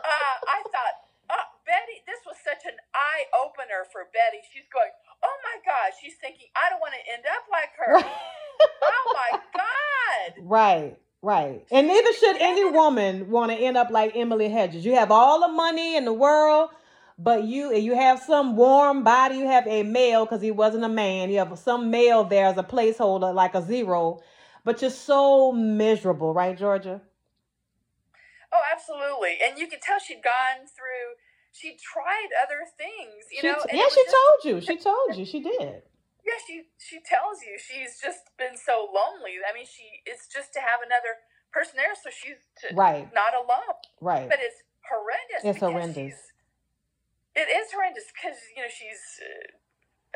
[0.00, 0.96] uh, I thought,
[1.28, 2.76] uh, Betty, this was such an
[3.70, 4.42] opener for Betty.
[4.52, 4.90] She's going,
[5.22, 5.92] oh my God.
[6.00, 8.10] She's thinking, I don't want to end up like her.
[8.82, 9.64] oh my God.
[10.42, 11.64] Right, right.
[11.70, 14.84] And neither should any woman want to end up like Emily Hedges.
[14.84, 16.70] You have all the money in the world,
[17.18, 19.36] but you you have some warm body.
[19.36, 21.30] You have a male because he wasn't a man.
[21.30, 24.20] You have some male there as a placeholder, like a zero,
[24.64, 27.00] but you're so miserable, right, Georgia?
[28.52, 29.38] Oh, absolutely.
[29.46, 31.14] And you can tell she'd gone through.
[31.52, 33.58] She tried other things, you She know.
[33.72, 34.60] yeah, she just- told you.
[34.60, 35.24] She told you.
[35.24, 35.82] She did.
[36.22, 39.40] Yeah, she she tells you she's just been so lonely.
[39.42, 41.16] I mean, she it's just to have another
[41.50, 43.74] person there, so she's to, Right, not alone.
[44.00, 44.28] right.
[44.28, 45.42] But it's horrendous.
[45.42, 46.20] It's horrendous.
[47.34, 49.48] It is horrendous because you know she's uh,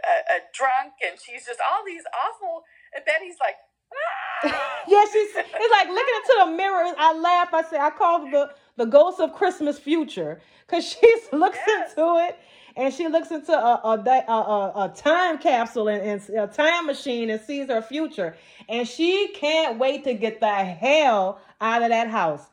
[0.06, 2.62] a, a drunk and she's just all these awful.
[2.94, 3.56] And Betty's like,
[3.96, 4.84] ah!
[4.86, 6.94] yeah, she's it's like looking into the mirror.
[6.98, 7.48] I laugh.
[7.54, 11.90] I say I call the the ghost of Christmas future because she looks Yes.
[11.92, 12.38] into it
[12.76, 16.86] and she looks into a a, a, a, a time capsule and, and a time
[16.86, 18.36] machine and sees her future
[18.68, 22.46] and she can't wait to get the hell out of that house.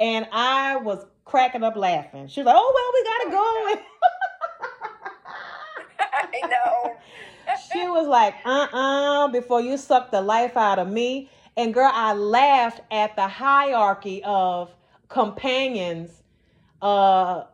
[0.00, 2.28] And I was cracking up laughing.
[2.28, 3.82] She's like, "Oh well, we gotta oh, go."
[6.00, 6.96] I know.
[7.72, 11.30] she was like, uh-uh, before you suck the life out of me.
[11.56, 14.70] And girl, I laughed at the hierarchy of
[15.08, 16.22] companions
[16.82, 17.44] uh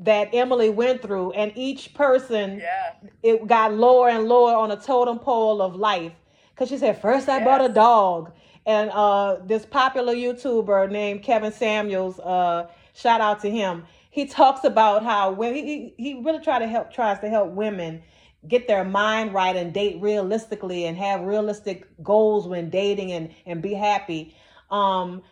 [0.00, 2.94] that Emily went through, and each person yeah.
[3.22, 6.12] it got lower and lower on a totem pole of life.
[6.56, 8.32] Cause she said, first I bought a dog.
[8.66, 13.84] And uh this popular YouTuber named Kevin Samuels, uh, shout out to him.
[14.10, 18.02] He talks about how when he, he really try to help tries to help women
[18.46, 23.62] get their mind right and date realistically and have realistic goals when dating and and
[23.62, 24.34] be happy.
[24.70, 25.22] Um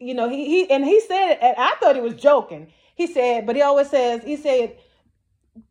[0.00, 2.72] you know, he, he and he said and I thought he was joking.
[2.94, 4.76] He said, but he always says, he said,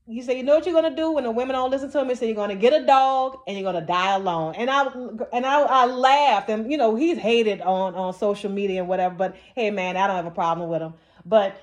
[0.07, 2.09] he said, you know what you're gonna do when the women don't listen to him?
[2.09, 4.55] He said, you're gonna get a dog and you're gonna die alone.
[4.55, 4.87] And I
[5.33, 9.15] and I, I laughed, and you know he's hated on on social media and whatever.
[9.15, 10.93] But hey, man, I don't have a problem with him.
[11.25, 11.61] But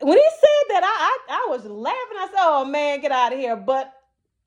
[0.00, 2.16] when he said that, I I, I was laughing.
[2.18, 3.56] I said, oh man, get out of here.
[3.56, 3.92] But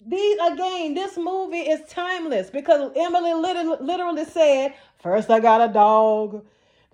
[0.06, 5.74] these again, this movie is timeless because Emily literally, literally said, first I got a
[5.74, 6.46] dog,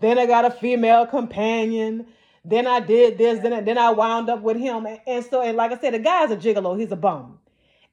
[0.02, 2.08] then I got a female companion.
[2.44, 5.42] Then I did this, then I, then I wound up with him, and, and so
[5.44, 6.78] and like I said, the guy's a gigolo.
[6.80, 7.40] He's a bum,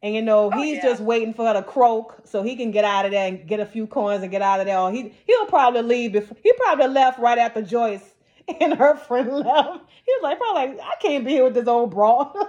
[0.03, 0.83] and you know Oh, he's yeah.
[0.83, 3.61] just waiting for her to croak so he can get out of there and get
[3.61, 4.79] a few coins and get out of there.
[4.79, 6.12] Or he he'll probably leave.
[6.12, 8.14] Before, he probably left right after Joyce
[8.61, 9.81] and her friend left.
[10.07, 12.33] He was like, probably like, I can't be here with this old bra.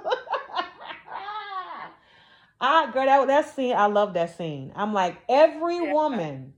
[2.62, 4.72] I girl, that that scene, I love that scene.
[4.76, 6.54] I'm like every woman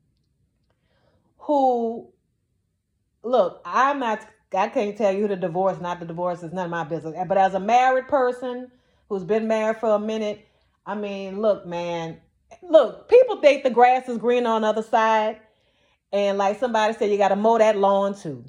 [1.40, 2.10] who
[3.24, 6.72] look, I'm not I can't tell you the divorce, not the divorce is none of
[6.72, 7.16] my business.
[7.28, 8.70] But as a married person
[9.08, 10.46] who's been married for a minute,
[10.86, 12.20] I mean, look, man,
[12.62, 15.40] look, people think the grass is green on the other side.
[16.12, 18.44] And like somebody said, you gotta mow that lawn too.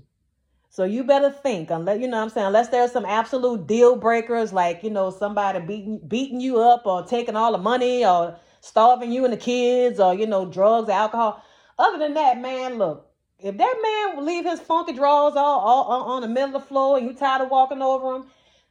[0.70, 3.94] So you better think, unless you know what I'm saying, unless there's some absolute deal
[3.94, 8.38] breakers, like you know somebody beating beating you up or taking all the money or
[8.62, 11.44] starving you and the kids or you know drugs, alcohol.
[11.78, 13.11] Other than that, man, look,
[13.42, 16.68] if that man leave his funky drawers all, all, all on the middle of the
[16.68, 18.24] floor and you tired of walking over him,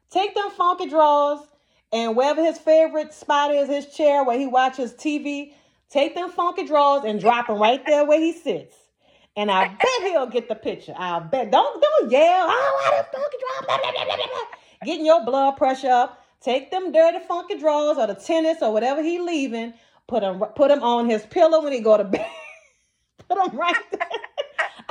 [0.09, 1.39] take them funky drawers
[1.91, 5.53] and wherever his favorite spot is, his chair where he watches TV,
[5.89, 8.75] take them funky drawers and drop them right there where he sits.
[9.35, 10.93] And I bet he'll get the picture.
[10.97, 11.51] I bet.
[11.51, 12.47] Don't don't yell.
[12.49, 13.65] Oh, I done funky drawers.
[13.65, 14.85] Blah, blah, blah, blah, blah.
[14.85, 16.23] Getting your blood pressure up.
[16.41, 19.73] Take them dirty funky drawers or the tennis or whatever he leaving.
[20.07, 22.27] Put them put him on his pillow when he go to bed.
[23.29, 24.07] put them right there.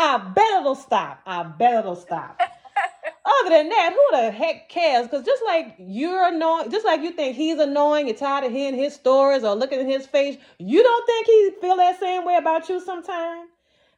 [0.03, 1.21] I bet it'll stop.
[1.27, 2.41] I bet it'll stop.
[3.27, 5.07] Other than that, who the heck cares?
[5.07, 8.79] Because just like you're annoying, just like you think he's annoying, you're tired of hearing
[8.79, 12.37] his stories or looking at his face, you don't think he feel that same way
[12.37, 13.49] about you sometime?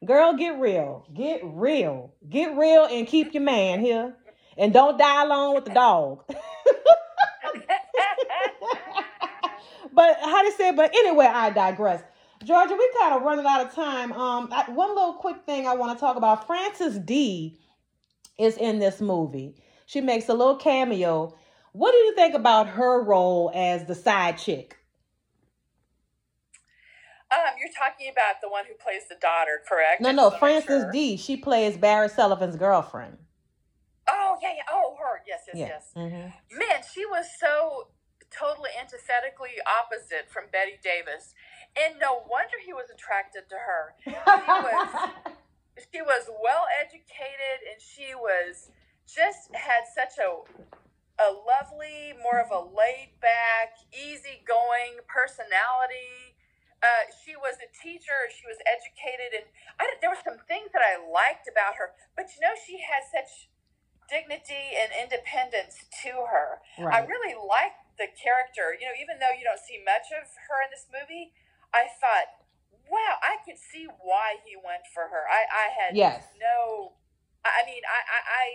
[0.05, 1.07] Girl, get real.
[1.13, 2.13] Get real.
[2.29, 4.13] Get real and keep your man here.
[4.57, 6.23] And don't die alone with the dog.
[9.93, 12.03] but how to say, but anyway, I digress.
[12.45, 14.13] Georgia, we kind of running out of time.
[14.13, 16.47] Um, I, one little quick thing I want to talk about.
[16.47, 17.59] Frances Dee
[18.39, 19.55] is in this movie.
[19.85, 21.35] She makes a little cameo.
[21.73, 24.77] What do you think about her role as the side chick?
[27.31, 30.01] Um, you're talking about the one who plays the daughter, correct?
[30.01, 30.91] No, no, Frances sure.
[30.93, 31.17] D.
[31.17, 33.17] She plays Barry Sullivan's girlfriend.
[34.09, 34.63] Oh yeah, yeah.
[34.71, 35.21] Oh, her.
[35.27, 35.67] Yes, yes, Yeah.
[35.67, 35.91] yes.
[35.95, 37.89] hmm Man, she was so
[38.31, 41.33] totally antithetically opposite from Bette Davis,
[41.79, 43.83] and no wonder he was attracted to her.
[44.27, 45.09] was-
[45.91, 48.69] She was well educated, and she was
[49.09, 50.41] just had such a
[51.21, 56.33] a lovely, more of a laid back, easygoing personality.
[56.81, 58.25] Uh, she was a teacher.
[58.33, 59.45] She was educated, and
[59.77, 61.93] I, there were some things that I liked about her.
[62.17, 63.49] But you know, she had such
[64.09, 66.59] dignity and independence to her.
[66.89, 68.73] I really liked the character.
[68.75, 71.31] You know, even though you don't see much of her in this movie,
[71.73, 72.29] I thought,
[72.89, 75.25] wow, I could see why he went for her.
[75.25, 76.23] I, I had Yes.
[76.39, 76.93] no,
[77.43, 78.45] I mean, I I, I,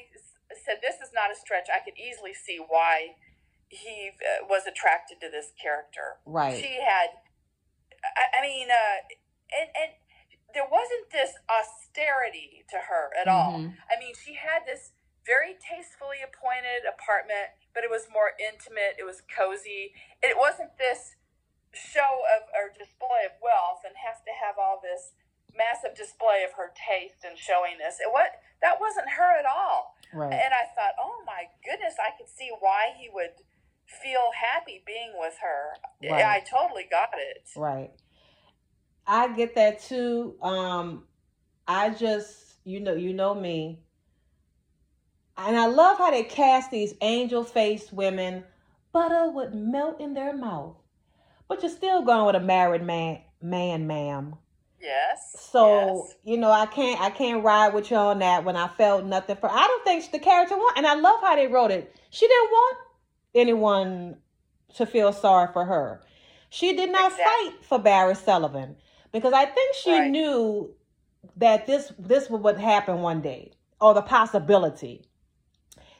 [0.64, 1.68] said this is not a stretch.
[1.68, 3.16] I could easily see why
[3.68, 6.16] he uh, was attracted to this character.
[6.24, 6.56] Right.
[6.56, 7.20] She had,
[8.16, 8.98] I, I mean, uh,
[9.52, 9.90] and and
[10.54, 13.60] there wasn't this austerity to her at all.
[13.60, 13.76] Mhm.
[13.92, 14.92] I mean, she had this
[15.26, 18.96] very tastefully appointed apartment, but it was more intimate.
[18.96, 19.92] It was cozy.
[20.22, 21.16] It wasn't this
[21.88, 25.16] show of or display of wealth and have to have all this
[25.56, 27.98] massive display of her taste and showiness.
[27.98, 29.96] It what that wasn't her at all.
[30.12, 30.32] Right.
[30.32, 33.34] And I thought, oh my goodness, I could see why he would
[33.88, 35.74] feel happy being with her.
[36.04, 36.24] Right.
[36.24, 37.48] I totally got it.
[37.56, 37.90] Right.
[39.06, 40.36] I get that too.
[40.42, 41.04] Um,
[41.66, 43.80] I just, you know, you know me.
[45.36, 48.44] And I love how they cast these angel faced women.
[48.92, 50.76] Butter would melt in their mouth.
[51.48, 54.36] But you're still going with a married man, man, ma'am.
[54.80, 55.34] Yes.
[55.50, 56.16] So yes.
[56.24, 58.44] you know, I can't, I can't ride with you on that.
[58.44, 61.34] When I felt nothing for, I don't think the character want, and I love how
[61.34, 61.96] they wrote it.
[62.10, 62.76] She didn't want
[63.34, 64.16] anyone
[64.76, 66.00] to feel sorry for her.
[66.50, 67.50] She did not Exactly.
[67.50, 68.76] fight for Barry Sullivan
[69.12, 70.10] because I think she Right.
[70.10, 70.74] knew
[71.36, 75.04] that this this would happen one day or the possibility.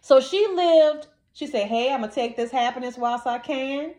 [0.01, 1.09] So she lived.
[1.33, 3.95] She said, "Hey, I'm gonna take this happiness whilst I can,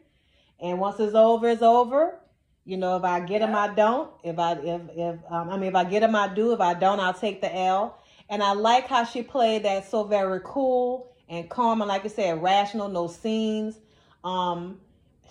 [0.62, 2.20] and once it's over, it's over.
[2.66, 4.12] You know, if I get him, I don't.
[4.24, 6.54] If I if if um, I mean, if I get him, I do.
[6.54, 7.98] If I don't, I'll take the L."
[8.30, 12.10] And I like how she played that so very cool and calm and, like I
[12.10, 13.80] said, rational, no scenes.
[14.24, 14.82] Um,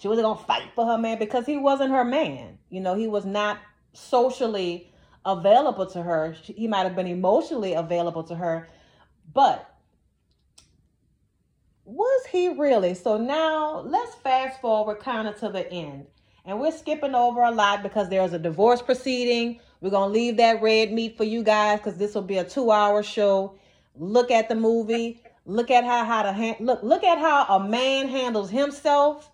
[0.00, 2.58] she wasn't gonna fight for her man because he wasn't her man.
[2.70, 3.58] You know, he was not
[3.92, 4.90] socially
[5.24, 6.34] available to her.
[6.42, 8.68] She- He might have been emotionally available to her,
[9.32, 9.68] but
[11.88, 12.92] was he really?
[12.92, 16.06] So now let's fast forward kind of to the end.
[16.44, 19.60] And we're skipping over a lot because there's a divorce proceeding.
[19.80, 22.44] We're going to leave that red meat for you guys because this will be a
[22.44, 23.58] two hour show.
[23.96, 25.22] Look at the movie.
[25.46, 29.30] Look at how, how to ha- look, look at how a man handles himself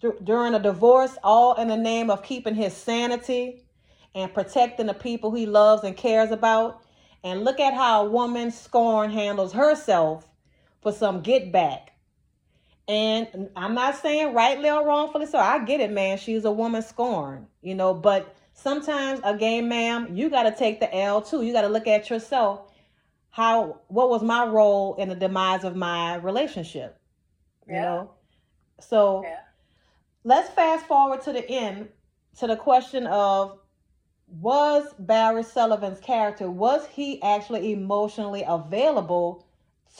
[0.00, 3.66] dur- during a divorce, all in the name of keeping his sanity
[4.14, 6.80] and protecting the people he loves and cares about.
[7.22, 10.26] And look at how a woman scorn handles herself
[10.84, 11.90] for some get back.
[12.86, 15.38] And I'm not saying rightly or wrongfully so.
[15.38, 16.18] I get it, man.
[16.18, 21.22] She's a woman scorned, you know, but sometimes again, ma'am, you gotta take the L
[21.22, 21.42] too.
[21.42, 22.70] You gotta look at yourself.
[23.30, 27.00] How what was my role in the demise of my relationship?
[27.66, 27.82] You Yeah.
[27.82, 28.10] know?
[28.80, 29.40] So Yeah.
[30.22, 31.88] let's fast forward to the end
[32.36, 33.58] to the question of
[34.28, 39.46] was Barry Sullivan's character was he actually emotionally available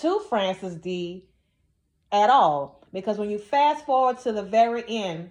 [0.00, 1.24] to Frances Dee
[2.12, 2.82] at all.
[2.92, 5.30] Because when you fast forward to the very end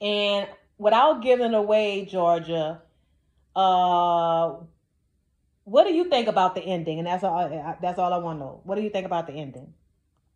[0.00, 2.82] and without giving away Georgia
[3.54, 4.54] uh
[5.64, 6.98] what do you think about the ending?
[6.98, 8.60] And that's all that's all I want to know.
[8.64, 9.74] What do you think about the ending?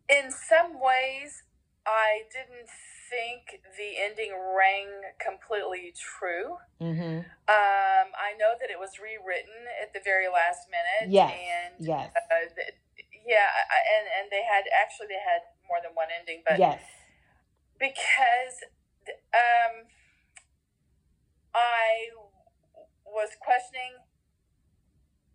[0.09, 1.43] In some ways,
[1.87, 2.67] I didn't
[3.09, 4.87] think the ending rang
[5.23, 6.57] completely true.
[6.81, 11.13] mhm Um, I know that it was rewritten at the very last minute.
[11.13, 12.11] yes And yes.
[12.15, 12.75] uh, th-
[13.27, 13.47] yeah,
[13.97, 16.81] and and they had actually they had more than one ending, but yes
[17.81, 18.61] because
[19.33, 19.89] um,
[21.57, 22.13] I
[23.03, 23.97] was questioning.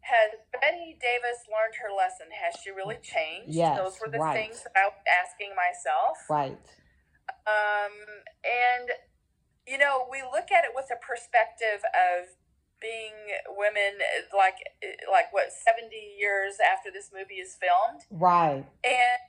[0.06, 2.30] Has Bette Davis learned her lesson?
[2.30, 3.50] Has she really changed?
[3.50, 4.38] Yes, Those were the right.
[4.38, 6.14] things that I was asking myself.
[6.30, 6.54] right
[7.42, 7.90] Um,
[8.46, 8.86] and
[9.66, 12.35] you know, we look at it with a perspective of
[13.56, 13.98] women,
[14.36, 14.60] like
[15.10, 18.64] like what seventy years after this movie is filmed, right.
[18.84, 19.20] And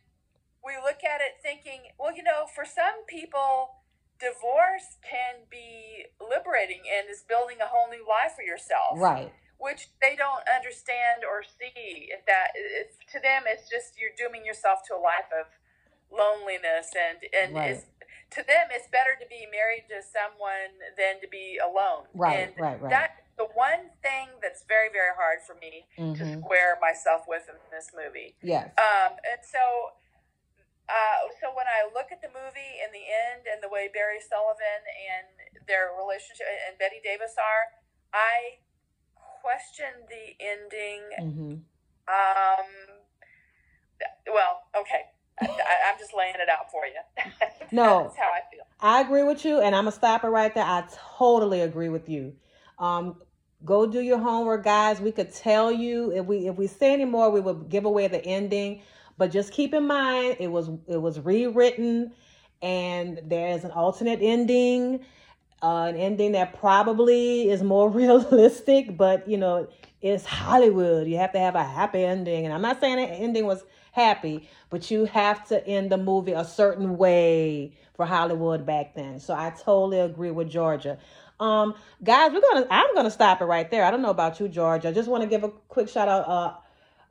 [0.63, 3.79] we look at it thinking, well, you know, for some people,
[4.19, 8.97] divorce can be liberating and is building a whole new life for yourself.
[8.97, 9.31] Right.
[9.57, 14.85] Which they don't understand or see that it's, to them it's just you're dooming yourself
[14.89, 15.49] to a life of
[16.13, 17.71] loneliness and and Right.
[17.71, 17.85] it's,
[18.37, 22.05] to them it's better to be married to someone than to be alone.
[22.13, 22.89] Right and right right.
[22.89, 27.45] that the one thing that's very very hard for me to mhm square myself with
[27.49, 29.93] in this movie yes um and so
[30.87, 34.23] uh, so when I look at the movie in the end and the way Barry
[34.23, 35.27] Sullivan and
[35.67, 37.63] their relationship and Bette Davis are,
[38.15, 38.63] I
[39.43, 41.03] question the ending.
[41.19, 41.59] mhm
[42.07, 42.67] Um,
[44.31, 45.11] well, okay,
[45.41, 47.01] I, I, I'm just laying it out for you.
[47.73, 48.03] No.
[48.03, 48.63] that's how I feel.
[48.79, 50.63] I agree with you, and I'm gonna stop it right there.
[50.63, 50.85] I
[51.17, 52.33] totally agree with you.
[52.79, 53.21] Um,
[53.65, 55.01] go do your homework, guys.
[55.01, 58.07] We could tell you if we if we say any more, we would give away
[58.07, 58.81] the ending.
[59.17, 62.11] But just keep in mind, it was it was rewritten,
[62.61, 64.99] and there's an alternate ending,
[65.61, 68.97] uh, an ending that probably is more realistic.
[68.97, 69.67] But you know,
[70.01, 71.07] it's Hollywood.
[71.07, 74.47] You have to have a happy ending, and I'm not saying the ending was happy,
[74.69, 79.19] but you have to end the movie a certain way for Hollywood back then.
[79.19, 80.99] So I totally agree with Georgia.
[81.39, 83.83] Um, guys, we're gonna I'm gonna stop it right there.
[83.85, 84.85] I don't know about you, George.
[84.85, 86.27] I just want to give a quick shout out.
[86.27, 86.53] Uh,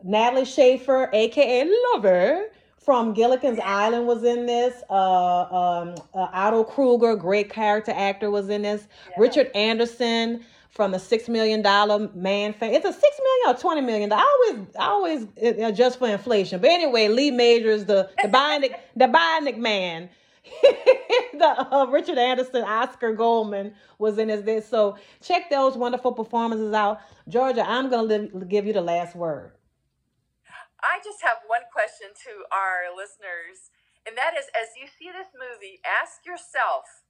[0.02, 2.46] Natalie Schafer, aka Lovey
[2.78, 4.82] from Gilligan's Island, was in this.
[4.90, 8.86] Uh, um, uh, Otto Kruger, great character actor, was in this.
[9.10, 9.14] Yeah.
[9.20, 12.74] Richard Anderson from the Six Million Dollar Man fame.
[12.74, 14.12] It's a six million or twenty million.
[14.12, 16.60] I always, I always adjust for inflation.
[16.60, 20.10] But anyway, Lee Majors, the the Bionic, the Bionic Man.
[21.32, 24.68] the uh, Richard Anderson, Oscar Goldman was in this.
[24.68, 27.00] So check those wonderful performances out.
[27.28, 29.52] Georgia, I'm gonna give you the last word.
[30.82, 33.74] I just have one question to our listeners,
[34.06, 37.06] and that is as you see this movie, ask yourself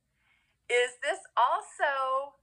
[0.66, 2.34] is this also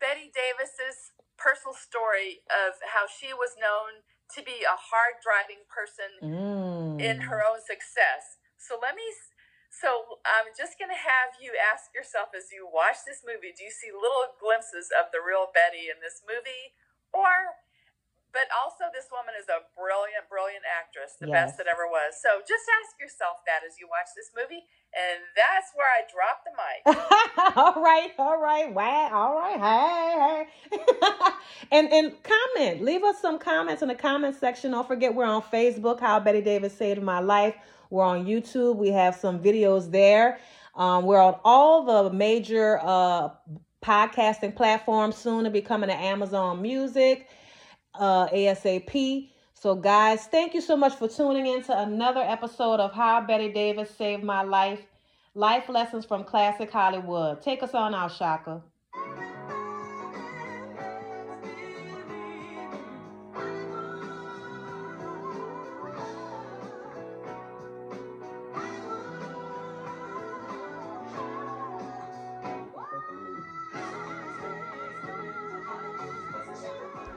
[0.00, 4.04] Bette Davis's personal story of how she was known
[4.36, 7.00] to be a hard driving person mm.
[7.00, 8.40] in her own success?
[8.60, 9.04] So let me.
[9.70, 13.62] So I'm just going to have you ask yourself as you watch this movie do
[13.62, 16.74] you see little glimpses of the real Bette in this movie?
[17.14, 17.54] Or
[18.32, 21.34] but also this woman is a brilliant, brilliant actress, the yes.
[21.34, 22.14] best that ever was.
[22.18, 24.62] So just ask yourself that as you watch this movie,
[24.94, 26.80] and that's where I drop the mic.
[27.58, 30.78] all right, all right, wow, all right, hey, hey.
[31.74, 34.72] and and comment, leave us some comments in the comment section.
[34.72, 36.00] Don't forget we're on Facebook.
[36.00, 37.54] How Bette Davis saved my life.
[37.90, 38.76] We're on YouTube.
[38.76, 40.38] We have some videos there.
[40.74, 43.30] Um, we're on all the major uh,
[43.84, 45.16] podcasting platforms.
[45.16, 47.28] Soon to be coming to Amazon Music
[47.94, 49.30] uh, ASAP.
[49.54, 53.52] So, guys, thank you so much for tuning in to another episode of How Bette
[53.52, 54.80] Davis Saved My Life
[55.34, 57.42] Life Lessons from Classic Hollywood.
[57.42, 58.62] Take us on out, Shaka.